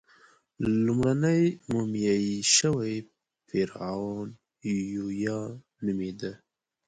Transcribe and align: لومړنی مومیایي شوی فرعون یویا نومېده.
لومړنی 0.85 1.43
مومیایي 1.71 2.37
شوی 2.55 2.95
فرعون 3.47 4.27
یویا 4.95 5.39
نومېده. 5.85 6.31